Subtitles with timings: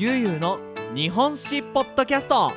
[0.00, 0.60] ゆうゆうの
[0.94, 2.52] 日本史ポッドキャスト。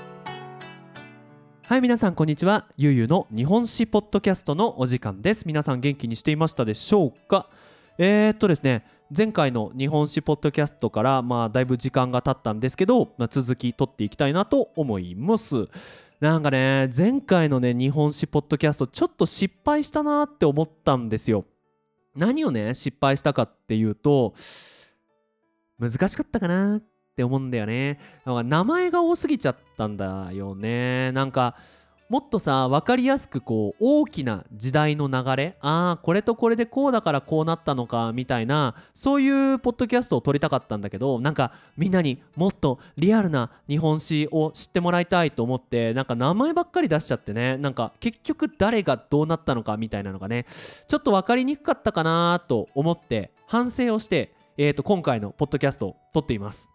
[1.64, 2.68] はい皆さんこんにちは。
[2.78, 5.48] ゆうゆうの日本史ポッドキャストのお時間です。
[5.48, 7.50] 皆さん元気にしていましたでしょうか？
[7.98, 15.68] えー、っとですね前回の日本史ポッドキャストからまあだいぶ時間が経ったんですけど、まあ、続き取っていきたいなと思います。
[16.20, 21.46] なんかね前回のね日本史ポッドキャストちょっと失敗したなって思ったんですよ。
[22.16, 24.36] 何をね失敗したかっていうと
[25.80, 26.80] 難しかったかな。
[27.12, 31.56] って思うんだよねだから名前が多すぎちゃったんだよねなんか
[32.12, 50.46] もっとさ分かりやすくこう大きな時代の流れああこれとこれでこうだからこうなったのかみたいなそういうポッドキャストを撮りたかったんだけどなんかみんなにもっとリアルな日本史を知ってもらいたいと思ってなんか名前ばっかり出しちゃってねなんか結局誰がどうなったのかみたいなのがね
[50.90, 56.71] ちょっと分かりにくかったかなと思って反省をして、えー、と今回のポッドキャストを撮っています。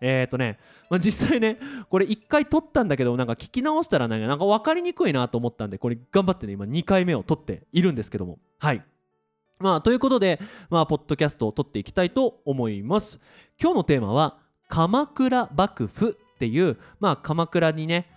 [0.00, 0.58] えっ、ー、とね、
[0.90, 1.58] まあ、実際ね、
[1.90, 8.38] これ1回撮ったんだけど、なんか聞き直したらなんか分かりにくいなと思ったんで、これ頑張ってね、今2回目を撮っているんですけども。
[8.58, 8.82] はい。
[9.58, 13.20] まあ、ということで、まあ、ポッドキャストを撮っていきたいと思います。
[13.60, 18.10] 今日のテーマは、鎌倉幕府っていう、まあ、鎌倉にね、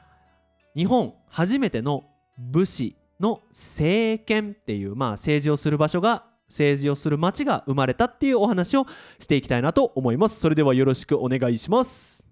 [0.76, 2.06] 日本初めての
[2.38, 8.86] 武士の政権っていう、まあ、政治をする場所が政治をする町が生まれたっていうお話を
[9.19, 10.39] していきたいなと思います。
[10.39, 12.25] それではよろしくお願いします。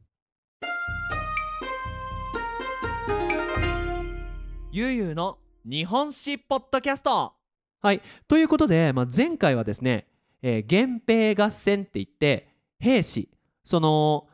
[4.71, 7.33] ゆうゆうの日本史ポッドキャスト。
[7.81, 8.01] はい。
[8.27, 10.07] ということで、まあ、前回はですね、
[10.41, 12.47] えー、源平合戦って言って
[12.79, 13.29] 兵士
[13.63, 14.27] その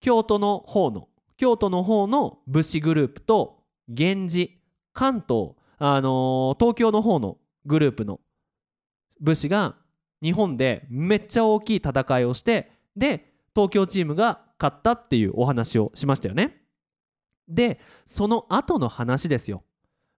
[0.00, 4.60] 京都の方の京都の方の武士グループと源氏
[4.92, 7.36] 関東あのー、東京の方の
[7.66, 8.20] グループの
[9.20, 9.76] 武士が
[10.22, 16.62] 日本でめっちゃ大きい戦いをしてで東京チームが勝ったっていうお話をしましたよね。
[17.46, 19.62] でその後の話ですよ。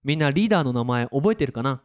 [0.04, 1.82] みんなリーダーの名前覚えてるかな？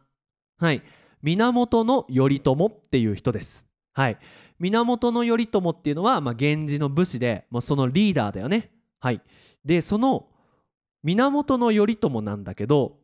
[0.58, 0.82] はい
[1.22, 3.68] 源頼朝っていう人です。
[3.92, 4.18] はい
[4.60, 8.70] 源頼朝っていうのは、まあ、源氏の武士で、まあ、そのリーダーだよね。
[9.00, 9.20] はい
[9.64, 10.28] でその
[11.02, 12.98] 源頼朝なんだけど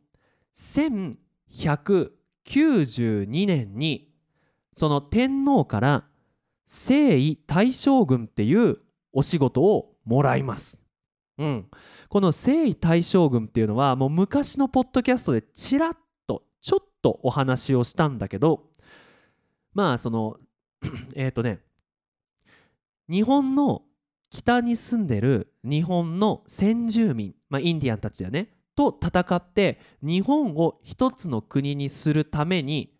[2.49, 4.09] 92年に
[4.73, 6.05] その天皇から
[6.65, 8.79] 征夷大将軍っていう
[9.13, 10.81] お仕事をもらいます。
[11.37, 11.69] うん、
[12.09, 18.65] この征夷大将軍っていうのはもう昔のポッドキャストでちらっとちょっとお話をしたんだけど
[19.73, 20.37] まあその
[21.15, 21.59] えっとね
[23.07, 23.83] 日本の
[24.29, 32.93] 北に住んでる日本の先住民、まあ、インディアンたちだよねと戦って日本を一つの国にするために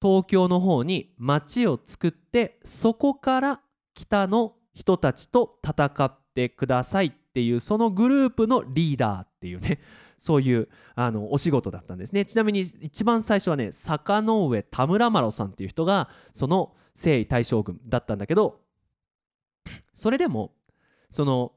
[0.00, 3.60] 東京の方に町を作ってそこから
[3.92, 9.78] 北の人たちと戦ってくださいっていうそのグループのリーダーっていうね
[10.16, 12.24] そういうあのお仕事だったんですね。
[12.24, 18.62] ちなみに一番最初はね坂上田村麻呂さんっていう人がその征夷大将軍だったんだけど
[19.92, 20.54] それでも
[21.10, 21.52] その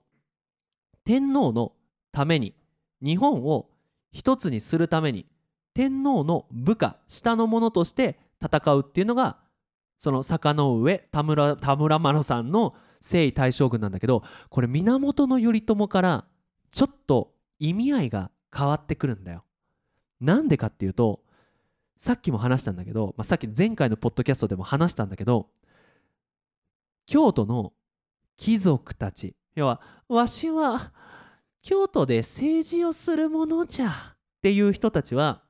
[1.05, 1.71] 天皇の
[2.11, 2.59] ために
[3.03, 3.69] 日本を
[4.11, 5.25] 一つにするために
[5.73, 9.37] 天皇の部下下の者として戦うっていうのが
[9.97, 16.25] その坂の上田村田村麻呂さんの征夷大将軍なんだけどこれ源頼朝から
[16.71, 19.43] ちょっと意味合いが変わってくるんだよ。
[20.21, 21.21] なんでかっていうと
[21.97, 25.47] さっきも話したんだけど、まあ、さっき前回のポッドキャストでも話したんだけど
[27.05, 27.73] 京都の
[28.37, 30.93] 貴族たち要はわしは
[31.62, 35.44] 京都で政治をするものじゃっていう人たちは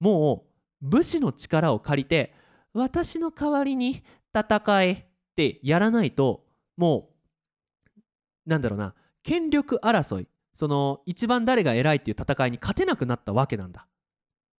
[0.00, 0.44] も
[0.82, 2.34] う武士の力を借りて
[2.72, 4.02] 私の代わりに
[4.34, 4.96] 戦えっ
[5.36, 6.44] てやらないと
[6.76, 7.10] も
[8.46, 13.86] うなんだろうな権力争いその一番誰が偉いっていう戦いに勝てなくなったわけなんだ。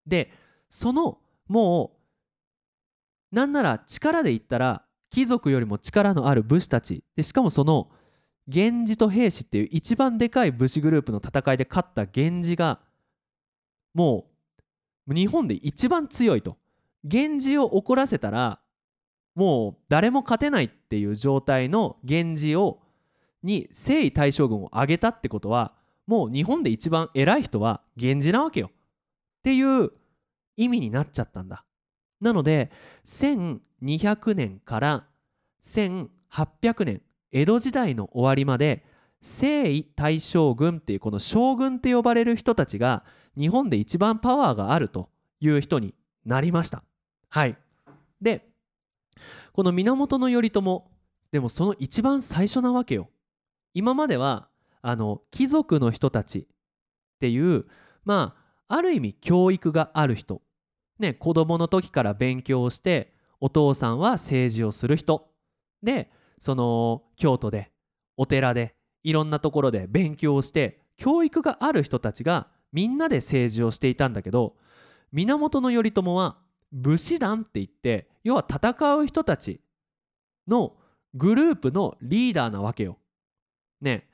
[0.06, 0.30] で
[0.68, 1.18] その
[1.48, 1.92] も
[3.32, 7.90] うなんなら力で言ったら貴族よりも力のある武士たちでしかもその
[8.48, 12.80] 源氏と平氏っていう一番でかい武士グループの戦いで勝った源氏が
[13.92, 14.26] も
[15.06, 16.56] う日本で一番強いと。
[17.04, 18.60] 源氏を怒らせたら
[19.34, 22.80] もう誰も勝てないっていう状態の源氏を
[23.42, 25.74] に征夷大将軍を挙げたってことは
[26.06, 28.70] もう日本で一番偉い人は源氏なわけよ。
[28.72, 29.90] っていう
[30.56, 31.64] 意味になっちゃったんだ。
[32.20, 32.70] なので
[33.04, 35.06] 1200年から
[35.62, 38.84] 1800年江戸時代の終わりまで
[39.20, 43.04] 征夷大将軍っていうこの将軍って呼ばれる人たちが
[43.36, 45.10] 日本で一番パワーがあると
[45.40, 45.94] いう人に
[46.24, 46.82] なりました。
[47.28, 47.56] はい、
[48.20, 48.48] で
[49.52, 50.84] この源頼朝
[51.32, 53.08] でもその一番最初なわけよ。
[53.74, 54.48] 今までは
[54.82, 56.46] あの貴族の人たちっ
[57.20, 57.66] ていう
[58.04, 58.36] ま
[58.68, 60.42] あある意味教育がある人。
[60.98, 65.30] ね子供の時から勉強をしてお父さんは政治をする人。
[65.82, 67.70] でその京都で
[68.16, 74.56] お寺でいろんなところで勉強をして教育がある人たちがみんなで政治をしていたんだけど
[75.12, 76.38] 源頼朝は
[76.72, 79.60] 武士団って言って要は戦う人たち
[80.46, 80.74] の
[81.14, 82.98] グループのリーダーなわけよ。
[83.80, 84.08] ね。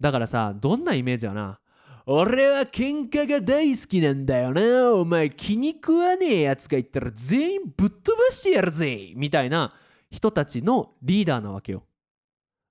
[0.00, 1.60] だからさどんなイメージやな。
[2.04, 4.94] 俺は喧嘩が大好きなんだよな。
[4.94, 9.12] お前気に食わねえやつがいったら全員ぶっ飛ばしてやるぜ。
[9.14, 9.72] みたいな。
[10.12, 11.82] 人たちのリーダーなわけよ。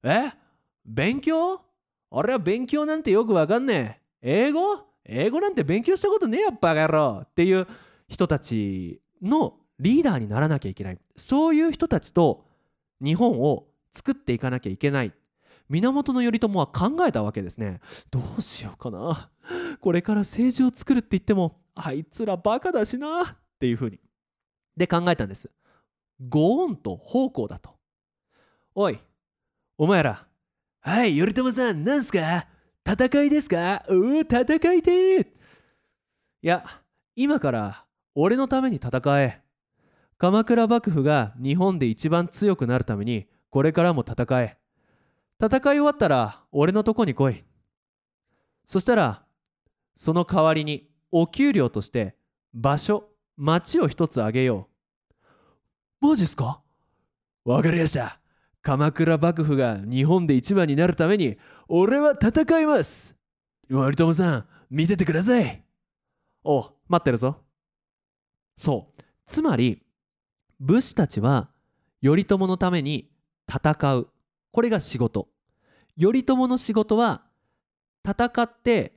[0.03, 0.31] え？
[0.85, 1.59] 勉強？
[2.11, 4.47] 俺は勉強なんてよくわかんねえ。
[4.47, 4.79] 英語？
[5.03, 7.21] 英語なんて勉強したことねえやバカ野郎。
[7.25, 7.67] っていう
[8.07, 10.99] 人たちのリーダーにならなきゃいけない。
[11.15, 12.45] そういう人たちと
[13.03, 15.11] 日本を作っていかなきゃいけない。
[15.67, 17.79] 源頼朝は考えたわけですね。
[18.11, 19.31] どうしようかな。
[19.79, 23.23] これから政治を作るって言ってもあいつらバカだしな。
[23.23, 23.99] っていうふうに。
[24.77, 25.49] で考えたんです。
[26.27, 27.71] ご恩と奉公だと。
[28.75, 28.99] おい
[29.77, 30.27] お前ら。
[30.79, 32.47] はい頼朝さんなんすか？
[32.85, 33.83] 戦いですか？
[33.89, 35.25] うー戦いてい
[36.41, 36.63] や
[37.15, 37.85] 今から
[38.15, 39.41] 俺のために戦え。
[40.17, 44.57] 鎌倉幕府が日本で一番強くなるためにこれからも戦え。
[45.43, 47.43] 戦い終わったら俺のとこに来い。
[48.65, 49.23] そしたら
[49.95, 52.15] その代わりにお給料として
[52.53, 54.70] 場所町を一つあげよう。
[56.01, 56.61] マジっすか？
[57.45, 58.19] わかりました。
[58.63, 61.37] 鎌倉幕府が日本で一番になるために
[61.67, 63.15] 俺は戦います。
[63.69, 65.63] 頼朝さん見ててください。
[66.43, 67.37] お待ってるぞ。
[68.57, 69.01] そう。
[69.27, 69.83] つまり
[70.59, 71.49] 武士たちは
[72.01, 73.11] 頼朝のために
[73.47, 74.09] 戦う。
[74.51, 75.27] これが仕事。
[75.99, 77.25] 頼朝の仕事は
[78.03, 78.93] 戦って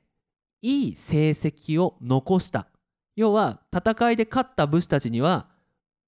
[0.63, 2.67] いい成績を残した。
[3.15, 5.49] 要は戦いで勝った武士たちには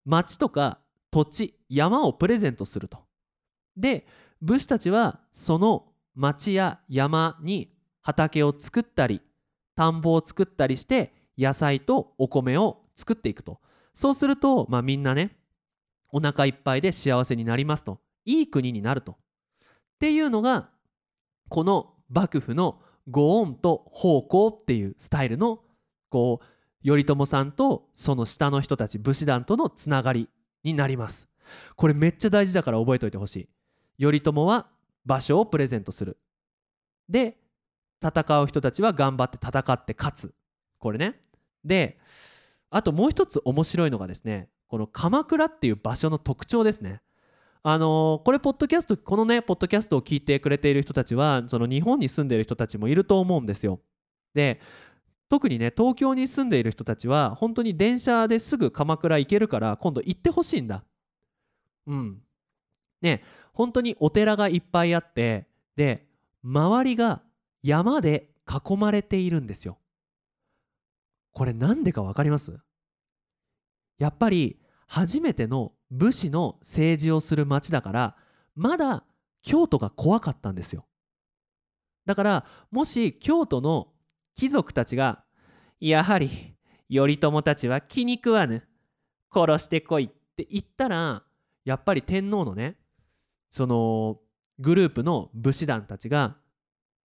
[0.04, 0.80] 町とか
[1.12, 3.00] 土地山をプレゼントすると。
[3.76, 4.08] で
[4.42, 7.72] 武士たちはその町や山に
[8.02, 9.22] 畑を作ったり
[9.76, 13.60] 田んぼを作ったりして野菜とお米を作っていくと。
[13.94, 15.38] そうすると、まあ、みんなね
[16.12, 18.00] お腹いっぱいで幸せになりますと。
[18.26, 19.14] いい国になると。
[19.14, 19.16] っ
[20.00, 20.70] ていうのが
[21.50, 25.62] この幕府のご恩と奉公っていうスタイルの
[26.10, 30.30] こう頼朝さんとその下の人たち武士団とのつながり
[30.64, 31.28] になります。
[31.76, 33.50] これめっちゃ大事だから覚えておいてほしい。
[34.00, 34.68] 頼朝は
[35.06, 36.18] 場所をプレゼントする。
[37.10, 37.38] で
[38.02, 40.34] 戦う人たちは頑張って戦って勝つ。
[40.80, 41.20] これね。
[41.64, 41.98] で
[42.70, 47.02] あともう一つ面白いのがですねこの鎌倉っていう場所の特徴ですね。
[47.64, 53.80] あのーこれポッドキャストこのねポッドキャストを聞いてくれている人たちはその日本に住んでいる人たちもいると思うんですよ。
[54.34, 54.62] で
[55.30, 60.84] 特にね東京に住んでいる人たちは本当に電車ですぐ鎌倉行けるから今度行ってほしいんだ。
[61.86, 62.22] うん。
[63.02, 66.08] ね本当にお寺がいっぱいあってで
[66.44, 67.22] 周りが
[67.62, 69.78] 山で囲まれているんですよ。
[71.34, 72.58] これなんでか分かります？
[74.00, 78.16] やっぱり初めての武士の政治をする町だから
[78.56, 79.04] まだ
[79.42, 80.86] 京都が怖かったんですよ。
[82.06, 83.90] だからもし京都の
[84.36, 85.24] 貴族たちが
[85.80, 86.56] やはり
[86.92, 88.68] 頼朝たちは気に食わぬ
[89.34, 91.24] 殺してこいって言ったら
[91.66, 92.78] やっぱり天皇のね
[93.52, 94.20] その
[94.60, 96.38] グループの武士団たちが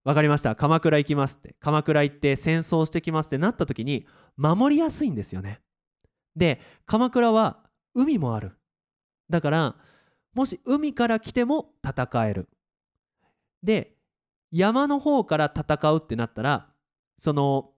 [0.05, 5.61] 分かりました鎌倉行きますって鎌倉行って戦争してきますってなった時に守りやすいんですよね。
[6.35, 7.59] で鎌倉は
[7.95, 8.57] 海もある。
[9.29, 9.77] だから
[10.35, 12.49] もし海から来ても戦える。
[13.63, 13.97] で
[14.51, 16.69] 山の方から戦うってなったら
[17.19, 17.72] その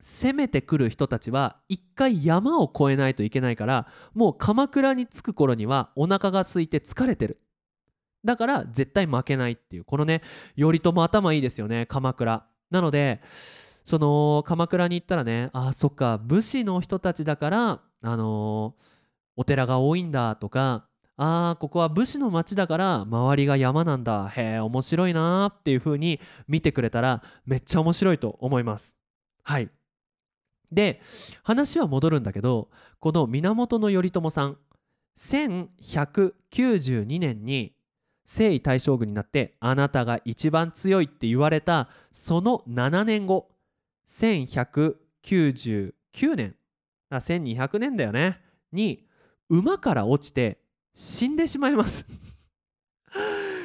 [0.00, 7.40] 攻めてくる人たちは一回山を越えないといけないからもう鎌倉に着く頃にはお腹が空いて疲れてる。
[8.24, 10.22] だから絶対負けないっていうこのね
[10.56, 12.46] 頼朝頭いいですよね鎌倉。
[12.70, 13.20] なので
[13.84, 18.84] その鎌倉に行ったらねあそっか武士の人たちだからあのー
[19.40, 24.28] お寺が多いんだとかあーここは武士の町だから周りが山なんだ。
[24.28, 28.96] へえ面白いなーっていう風に見てくれたらめっちゃ面白いと思います。
[29.44, 29.70] はい。
[30.72, 31.00] で
[31.42, 32.68] 話は戻るんだけど
[33.00, 34.58] この源頼朝さん
[35.18, 37.74] 1192年に
[38.26, 43.48] 征夷大将軍になってあなたが一番強いって言われたその7年後
[44.08, 45.92] 1199
[46.36, 46.54] 年
[47.10, 48.40] 1200年だよね
[48.72, 49.06] に
[49.48, 50.58] 馬から落ちて
[50.94, 52.04] 死んでしまいます。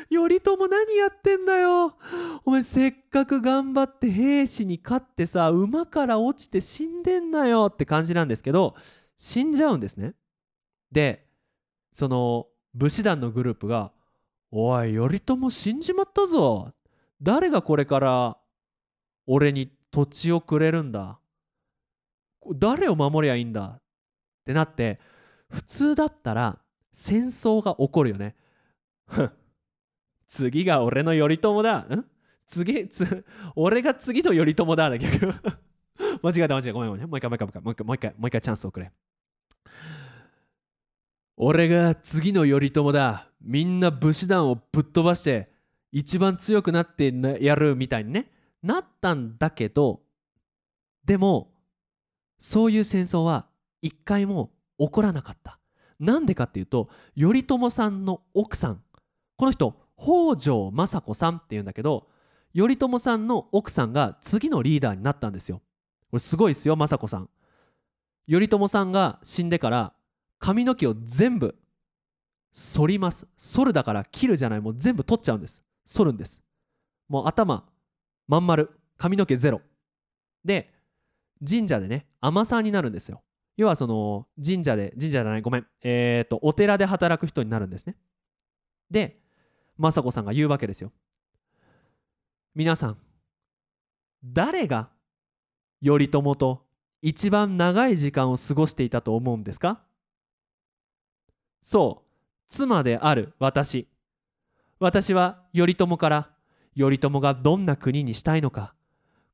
[0.10, 1.98] 頼朝何やってんだよ。
[2.46, 7.70] お前せっかく頑張って兵士に勝ってさ馬から落ちて死んでんなよ。
[7.72, 8.76] って感じなんですけど
[9.18, 10.14] 死んじゃうんですね。
[10.92, 11.28] で
[11.92, 13.92] その武士団のグループが
[14.52, 16.74] 「おい頼朝死んじまったぞ。
[17.22, 18.38] 誰がこれから
[19.26, 21.20] 俺に土地をくれるんだ。
[22.56, 23.66] 誰を守りゃいいんだ。
[23.66, 23.82] っ
[24.46, 25.00] てなって
[25.50, 26.60] 普通だったら
[26.92, 28.36] 戦争が起こるよね。
[30.34, 31.78] 次が俺の頼朝だ。
[31.82, 32.06] ん？
[32.48, 33.24] 次つ
[33.56, 34.90] 俺が次の頼朝だ。
[34.90, 35.28] だ逆
[36.24, 36.74] 間違えた間違えた。
[36.74, 38.92] ごめんごめんもう一回もう一回もう一回もう一回チャンスをくれ。
[41.38, 43.30] 俺が次の頼朝だ。
[43.42, 45.52] みんな武士団をぶっ飛ばして
[45.92, 48.32] 一番強くなってやるみたいにね。
[48.64, 50.02] なったんだけど。
[51.06, 51.54] でも
[52.40, 53.50] そういう戦争は
[53.84, 55.60] 一回も起こらなかった。
[56.00, 58.82] なんでかっていうと頼朝さんの奥さん。
[59.38, 62.08] この人北条政子さんっていうんだけど
[62.56, 65.62] 頼朝さんの奥さんが次のリーダーになったんですよ。
[66.10, 67.30] これすごいですよ政子さん。
[68.30, 69.94] 頼朝さんが死んでから
[70.40, 71.56] 髪の毛を全部
[72.54, 73.28] 剃ります。
[73.38, 74.62] 剃るだから切るじゃない。
[74.62, 75.64] もう全部取っちゃうんです。
[75.86, 76.44] 剃るんです。
[77.10, 77.66] もう頭
[78.28, 78.70] まん丸。
[78.98, 79.62] 髪の毛ゼロ。
[80.46, 80.72] で
[81.48, 83.24] 神社でね尼さんになるんですよ。
[83.58, 85.68] 要はその神社で神社じゃないごめん。
[85.82, 87.96] えっ、ー、とお寺で働く人になるんですね。
[88.92, 89.23] で
[89.80, 90.92] 雅子さんが言うわけですよ。
[92.56, 92.98] 皆さん
[94.24, 94.90] 誰が
[95.84, 96.66] 頼朝と
[97.02, 99.82] 一番長い時間を過ごしていたと思うんですか？
[101.62, 102.10] そう
[102.50, 103.88] 妻である私。
[104.80, 106.30] 私は頼朝から
[106.78, 108.74] 頼朝がどんな国にしたいのか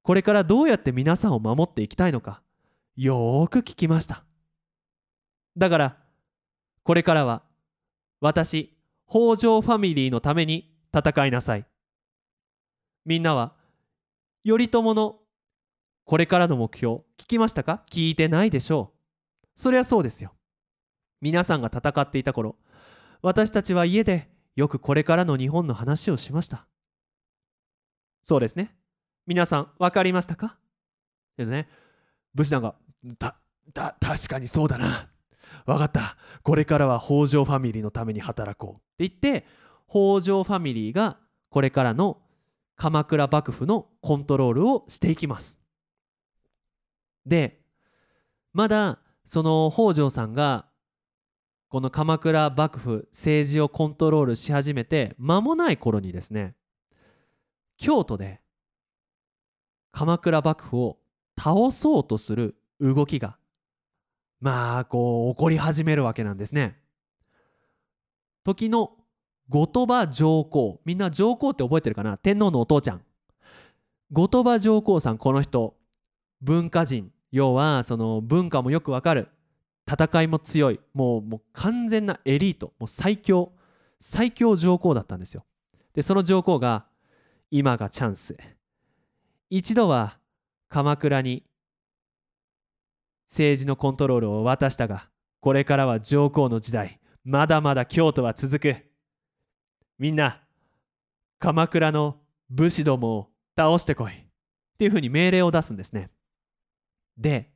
[0.04, 2.42] これからどうやって皆さんを守っていきたいのか
[2.96, 4.24] よーく聞きました。
[5.58, 5.98] だから
[6.84, 7.44] これからは
[8.22, 8.76] 私
[9.10, 11.66] 北条ファミリーのために戦いなさい。
[13.06, 13.56] みんなは
[14.46, 15.20] 頼朝の
[16.06, 17.84] これからの目標聞きましたか？
[17.90, 18.94] 聞いてないでしょ
[19.44, 19.48] う。
[19.56, 20.34] そりゃそうですよ。
[21.22, 22.56] 皆さんが戦っていた頃
[23.22, 26.68] 私たちは家でよくこれからの日本の話をしました。
[28.24, 28.76] そうですね。
[29.26, 30.58] 皆さん分かりましたか？
[31.36, 31.68] けどね
[32.36, 32.76] 武士団が
[33.18, 33.36] た
[33.74, 35.10] た確かにそうだな
[35.66, 36.18] 分かった。
[36.44, 39.04] これからは北条ファミリーのために働こう。
[39.04, 39.46] って言って
[39.88, 41.18] 北条ファミリーが
[41.50, 42.22] これからの
[42.76, 45.60] 鎌倉幕府のコントロールをしていきます。
[47.26, 47.62] で
[48.54, 50.66] まだその北条さんが
[51.68, 56.56] この鎌倉幕府政治をコントロールし始めて間もない頃にですね
[57.78, 58.42] 京都で
[59.92, 60.98] 鎌倉幕府を
[61.38, 63.39] 倒そうとする動きが
[64.42, 66.80] まあこう起こり始めるわけなんですね。
[68.44, 68.92] 時の
[69.50, 70.80] 後鳥羽上皇。
[70.86, 72.18] みんな上皇って覚えてるかな？
[72.18, 73.02] 天皇のお父ちゃん。
[74.12, 75.76] 後鳥羽上皇さんこの人。
[76.42, 77.12] 文化人。
[77.32, 79.28] 要はその文化もよくわかる。
[79.92, 80.80] 戦いも強い。
[80.94, 82.74] もうもう完全なエリート。
[82.80, 83.52] もう最強。
[84.00, 85.46] 最強上皇だったんですよ。
[85.94, 86.86] でその上皇が
[87.52, 88.38] 今がチャンス。
[89.50, 90.20] 一度は
[90.70, 91.44] 鎌倉に
[93.30, 95.08] 政治のコントロールを渡したが
[95.40, 98.76] これからは上皇の時代まだまだ京都は続く。
[100.00, 100.42] みんな
[101.38, 102.18] 鎌倉の
[102.50, 104.16] 武士どもを倒してこいっ
[104.78, 106.10] ていうふうに命令を出すんですね。
[107.18, 107.52] で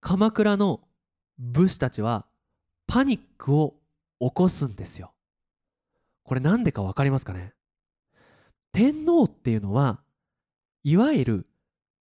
[0.00, 0.82] 鎌倉の
[1.38, 2.26] 武士たちは
[2.86, 3.74] パニックを
[4.20, 5.12] 起こすんですよ。
[6.22, 7.54] これ何でか分かりますかね？
[8.72, 10.00] 天皇っていうのは
[10.84, 11.46] いわゆる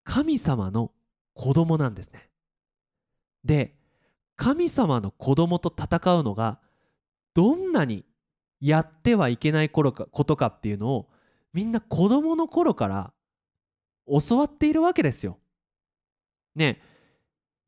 [0.04, 0.92] 神様の
[1.36, 2.30] 子供なんですね。
[3.44, 3.76] で
[4.36, 6.60] 神様の子供と戦うのが
[7.36, 8.06] どんなに
[8.60, 11.10] やってはいけない頃かことかっていうのを
[11.54, 13.14] みんな子供の頃から
[14.08, 15.38] 教わっているわけですよ。
[16.56, 16.82] ね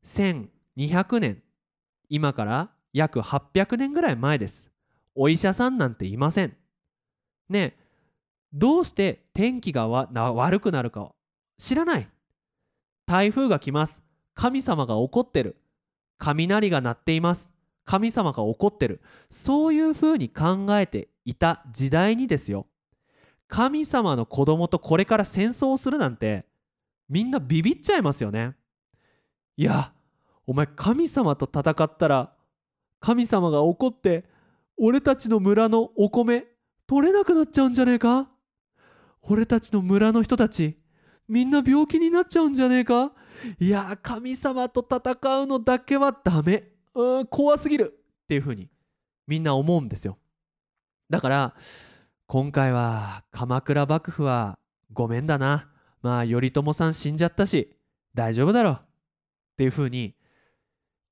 [0.04, 1.42] 1200年
[2.08, 4.70] 今から約800年ぐらい前です。
[5.14, 6.56] お医者さんなんていません。
[7.48, 7.76] ね
[8.52, 11.12] どうして天気が悪くなるか
[11.58, 12.08] 知らない。
[13.08, 14.02] 台風が来ます。
[14.34, 15.56] 神様が怒ってる。
[16.18, 17.48] 雷が鳴っています。
[17.86, 19.00] 神様が怒ってる。
[19.30, 22.66] そういうふうに考えていた時代にですよ。
[23.48, 26.44] 神様の子供とこれから戦争をするなんて
[27.08, 28.56] みんなビビっちゃいますよね。
[29.56, 29.90] いや
[30.46, 32.34] お前神様と戦ったら
[33.00, 34.26] 神様が怒って
[34.76, 36.44] 俺たちの村のお米
[36.86, 38.28] 取れなくなっちゃうんじゃねえか？
[39.22, 40.76] 俺たちの村の人たち
[41.28, 43.12] みんな病気になっちゃうんじゃねえか？
[43.60, 46.64] いや神様と戦うのだけはダメ。
[46.94, 47.98] うん怖すぎる。
[48.24, 48.68] っていうふうに
[49.26, 50.18] みんな思うんですよ。
[51.10, 51.54] だから
[52.26, 54.58] 今回は鎌倉幕府は
[54.92, 55.68] ごめんだな。
[56.02, 57.76] まあ頼朝さん死んじゃったし
[58.14, 58.82] 大丈夫だろっ
[59.56, 60.14] ていうふうに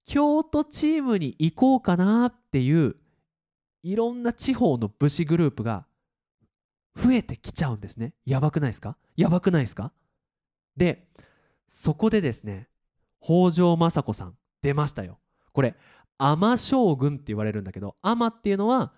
[0.04, 2.96] 京都チームに行こうかなっていう
[3.82, 5.86] いろんな地方の武士グループが
[6.94, 8.14] 増えてきちゃうんですね。
[8.24, 8.96] やばくないですか？
[9.16, 9.92] やばくないですか？
[10.76, 11.08] で
[11.68, 12.68] そこでですね
[13.20, 15.18] 北条政子さん出ましたよ。
[15.52, 15.74] これ
[16.18, 18.92] 尼将軍って言われるんだけど尼っていうのは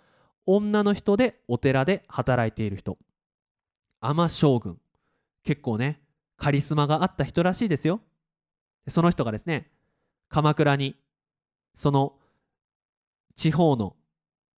[0.46, 2.98] 女の人でお寺で働いている人。
[4.00, 4.78] 尼将軍。
[5.44, 6.02] 結構ね
[6.36, 8.00] カリスマがあった人らしいですよ。
[8.88, 9.70] その人がですね
[10.28, 10.96] 鎌倉に
[11.74, 12.14] その
[13.34, 13.96] 地方の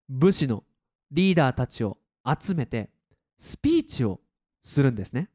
[0.08, 0.64] 武士の
[1.10, 2.90] リーダーたちを集めて
[3.38, 4.20] スピーチを
[4.62, 5.28] するんですね。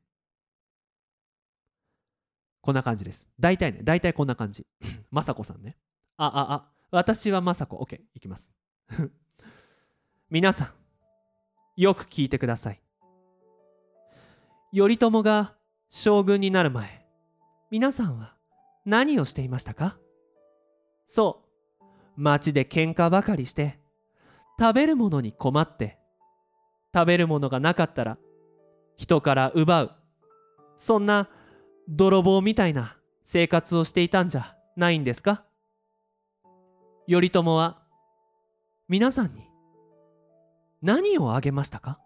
[2.66, 3.30] こんな感じです。
[3.40, 4.66] 大体ね大体こんな感じ。
[5.14, 5.78] 雅子さんね。
[6.18, 7.78] あああ私は雅子。
[7.78, 8.52] OK いきます。
[10.32, 10.74] 皆さん
[11.80, 12.82] よく聞いてください。
[14.74, 15.54] 頼朝が
[15.92, 17.06] 将軍になる前
[17.70, 18.36] 皆さんは
[18.84, 20.00] 何をしていましたか？
[21.06, 21.44] そ
[21.80, 21.84] う。
[22.18, 23.80] 町で喧嘩ばかりして
[24.60, 26.00] 食べるものに困って
[26.96, 28.18] 食べるものがなかったら
[28.98, 29.92] 人から奪う。
[30.78, 31.30] そんな
[31.88, 35.44] 泥棒みたいな生活をしていたんじゃないんですか？
[37.08, 37.80] 頼朝は
[38.88, 39.44] 皆さんに
[40.82, 42.00] 何をあげましたか？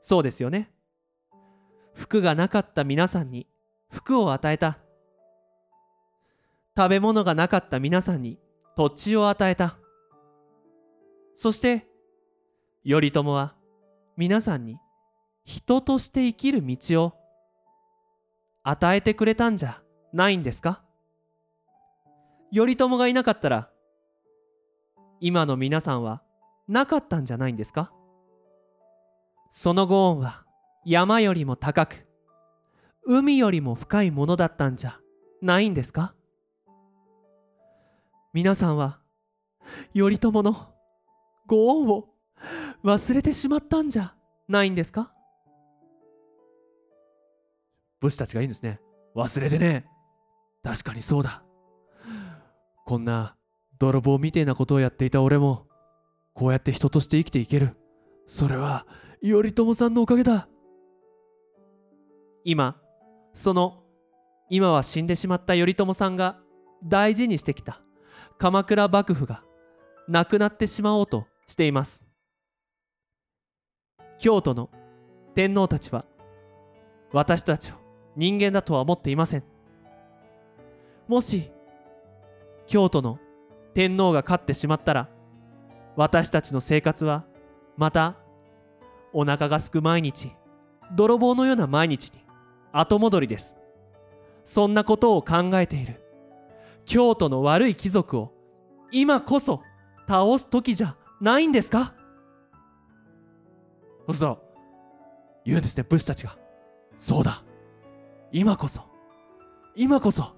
[0.00, 0.70] そうですよね。
[1.94, 3.46] 服がなかった皆さんに
[3.90, 4.78] 服を与えた。
[6.76, 8.38] 食べ物がなかった皆さんに
[8.76, 9.78] 土地を与えた。
[11.34, 11.86] そして
[12.86, 13.54] 頼朝は
[14.18, 14.76] 皆さんに
[15.44, 17.12] 人として生きる道を
[18.68, 19.80] 与えてくれたんじゃ
[20.12, 20.82] ないんですか？
[22.52, 23.70] 頼朝がいなかったら
[25.20, 26.20] 今の皆さんは
[26.66, 27.92] なかったんじゃないんですか？
[29.52, 30.44] そのご恩は
[30.84, 32.08] 山よりも高く
[33.04, 34.98] 海よりも深いものだったんじゃ
[35.40, 36.14] ないんですか？
[38.32, 38.98] 皆さんは
[39.94, 40.74] 頼朝の
[41.46, 42.08] ご恩を
[42.82, 44.14] 忘れてしまったんじゃ
[44.48, 45.12] ないんですか？
[48.00, 48.80] 武士たちがいいんですね。
[49.14, 49.86] 忘れてね。
[50.62, 51.42] 確かにそうだ。
[52.84, 53.36] こんな
[53.78, 55.66] 泥棒みてえなことをやっていた俺も
[56.34, 57.76] こうやって人として生きていける。
[58.26, 58.86] それは
[59.22, 60.48] 頼朝さんのおかげだ。
[62.44, 62.76] 今
[63.32, 63.82] その
[64.50, 66.38] 今は死んでしまった頼朝さんが
[66.84, 67.80] 大事にしてきた
[68.38, 69.42] 鎌倉幕府が
[70.08, 72.04] なくなってしまおうとしています。
[74.18, 74.70] 京都の
[75.34, 76.04] 天皇たちは
[77.12, 77.85] 私たちを
[78.16, 79.44] 人間だとは思っていません。
[81.06, 81.52] もし
[82.66, 83.18] 京都の
[83.74, 85.08] 天皇が勝ってしまったら
[85.94, 87.24] 私たちの生活は
[87.76, 88.16] また
[89.12, 90.32] お腹がすく毎日
[90.94, 92.24] 泥棒のような毎日に
[92.72, 93.58] 後戻りです。
[94.44, 96.02] そんなことを考えている。
[96.84, 98.32] 京都の悪い貴族を
[98.92, 99.62] 今こそ
[100.06, 101.94] 倒す時じゃないんですか？
[104.06, 104.42] そうすると
[105.44, 106.36] 言うんですね武士たちが。
[106.96, 107.42] そうだ。
[108.38, 108.82] 今こそ
[109.76, 110.34] 今こそ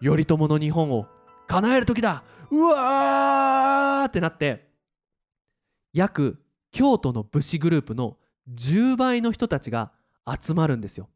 [0.00, 1.08] 頼朝の日本を
[1.48, 2.22] 叶える時だ。
[2.52, 4.68] うわーってなって
[5.92, 8.16] 約京都の武士グループの
[8.54, 9.90] 10倍の人たちが
[10.40, 11.08] 集まるんですよ。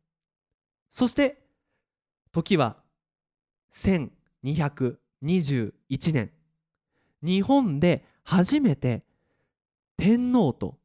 [0.91, 1.45] そして
[2.33, 2.79] 時は
[3.73, 5.73] 1221
[6.13, 6.33] 年。
[7.23, 9.05] 日本で初めて
[9.97, 10.77] 天皇と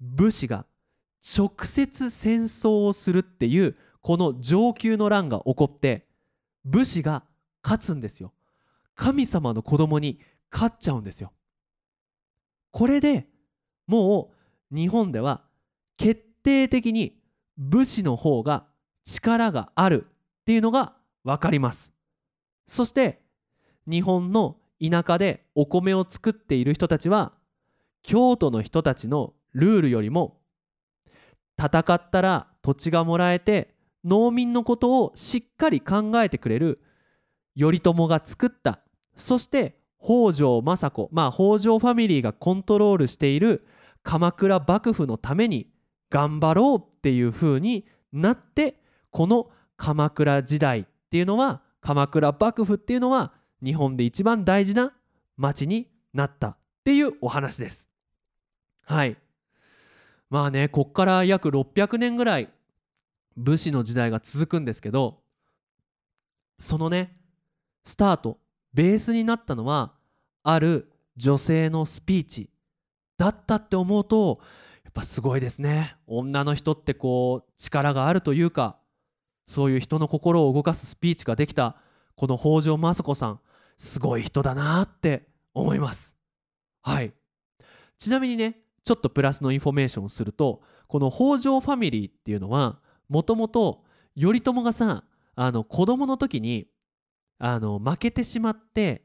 [0.00, 0.66] 武士が
[1.22, 6.06] 直接戦争をするっていうこの承久の乱が起こって
[6.64, 7.24] 武士が
[7.62, 8.32] 勝つんですよ。
[8.94, 11.32] 神様の子供に勝っちゃうんですよ。
[12.70, 13.28] これで
[13.86, 14.32] も
[14.72, 15.42] う日本では
[15.96, 17.18] 決定的に
[17.58, 18.66] 武士の方が
[19.04, 21.92] 力があるっていうのが分かります。
[22.66, 23.20] そして
[23.88, 27.32] 日本の田舎でお米を作っている人たちは
[28.02, 30.38] 京都の人たちのルールよりも
[31.58, 36.80] 戦ったら土地がもらえて農民のことをしっかり考えてくれる
[37.58, 38.80] 頼朝が作った
[39.16, 43.66] そして北条政子まあ北条ファミリーがコントロールしている
[44.02, 45.68] 鎌倉幕府のために
[46.08, 48.76] 頑張ろうっていう風になって
[49.10, 53.32] この鎌倉時代っていうのは鎌倉幕府っていうのは
[53.62, 54.92] 日本で一番大事な
[55.36, 57.88] 町になったっていうお話です。
[58.84, 59.16] はい。
[60.28, 62.48] まあねこっから約600年ぐらい
[63.36, 65.20] 武士の時代が続くんですけど
[66.58, 67.14] そのね
[67.84, 68.38] スタート
[68.72, 69.94] ベースになったのは
[70.42, 72.50] ある女性のスピーチ
[73.18, 74.40] だったって思うと
[74.84, 75.96] やっぱすごいですね。
[76.06, 78.78] 女の人ってこう力があるというか
[79.46, 81.76] そういう人の心を動かすスピーチができた
[82.16, 83.40] この北条政子さん
[83.76, 86.16] すごい人だなって思います。
[86.82, 87.12] はい。
[87.98, 92.78] ちなみにねちょっとプラスのインフォメーションをするとこの北条ファミリーっていうのは
[93.10, 93.82] もともと
[94.18, 96.68] 頼朝がさあの子供の時に
[97.38, 99.02] あの負けてしまって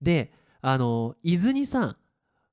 [0.00, 1.96] であの伊豆にさ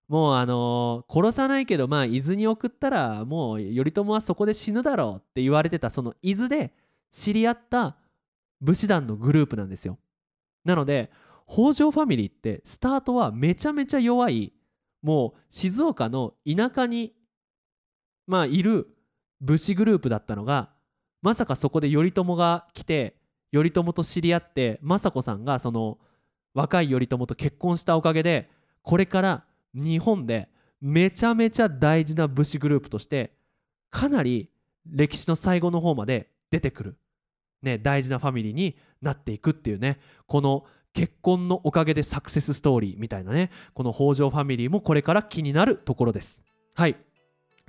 [0.08, 6.74] もうあの殺さないけどまあ伊豆に送ったらもう頼朝はそこで死ぬだろうって言われてたその伊豆で
[7.12, 7.96] 知り合った
[8.60, 10.00] 武士団のグループなんですよ。
[10.66, 11.12] なので
[11.48, 14.54] 北条ファミリーってスタートはめちゃめちゃ弱い
[15.02, 17.14] もう静岡の田舎に
[18.28, 18.88] まあいる
[19.42, 20.70] 武士グループだったのが
[21.22, 23.16] まさかそこで頼朝が来て
[23.52, 25.98] 頼朝と知り合って政子さんがその
[26.54, 28.50] 若い頼朝と結婚したおかげで
[28.84, 30.50] これから日本で
[30.82, 33.34] めちゃめちゃ大事な武士グループとして
[33.92, 34.50] かなり
[34.86, 36.98] 歴史の最後の方まで出てくる、
[37.62, 46.42] ね、大事なファミリーになっていくっていうねこの結婚のおかげでサクセスストーリーみたいなねこの北条ファミリーもこれから気になるところです。
[46.76, 46.96] はい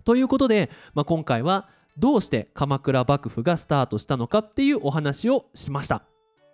[0.04, 1.68] ということで、まあ、今回は
[2.00, 6.02] どうして鎌倉幕府がスタートしたのかっていうお話をしました。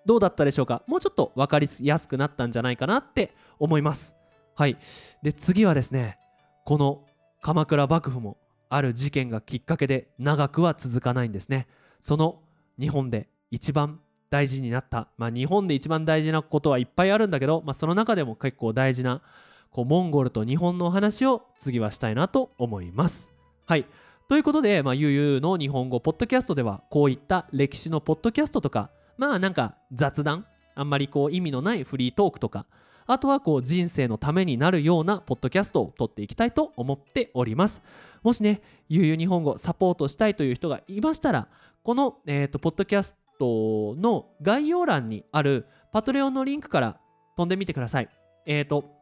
[0.04, 0.82] どうだったでしょうか？
[0.88, 4.16] もうちょっと分かりやすくなったんじゃないかなって思います。
[4.56, 4.76] はい。
[5.22, 6.18] で次はですね
[6.64, 7.04] この
[7.42, 11.68] 鎌倉幕府もある事件がきっかけで長くは続かないんですね。
[12.00, 12.40] その
[12.80, 19.22] 日本で一番大事になった、まあ、日本で一番大事なことはいっぱいあるんだけど、まあ、その中でも結構大事な
[19.70, 23.32] こうモンゴルと日本のお話を次はしたいなと思います。
[23.66, 23.86] はい
[24.28, 32.66] ということで、まあ、ゆうゆうの日本語ポッドキャストではこういった歴史のポッドキャストとかまあなんか雑談あんまりこう意味のないフリートークとか
[33.06, 37.82] あとはこう人生のためになるようなポッドキャストを撮っていきたいと思っております。
[38.24, 41.46] もしねゆうゆう日本語サポートしたいという人がいましたら
[41.84, 46.98] この、えーと、ポッドキャストの概要欄にあるパトレオンのリンクから
[47.36, 48.08] 飛んでみてください。
[48.44, 48.95] えっ、ー、と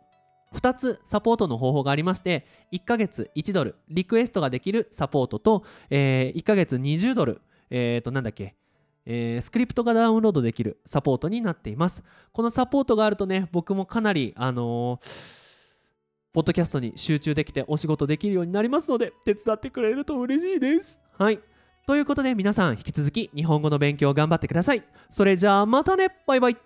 [0.54, 7.40] 2つサポートの方法がありまして1ヶ月1ドルリクエストができるサポートと、えー、1ヶ月20ドル
[7.70, 8.54] え、ー、となんだっけ
[9.06, 12.02] えー、スクリプトがダウンロードできるサポートになっています。
[12.32, 15.54] このサポートがあるとね、僕もかなり、あのー、
[16.32, 21.02] ポッドキャストに集中できてお仕事できるようになりますので、手伝ってくれると嬉しいです。
[21.18, 21.38] はい。
[21.86, 24.82] ということで皆さん引き続き日本語の勉強を頑張ってください。
[25.10, 26.56] それじゃあまたねバイバイ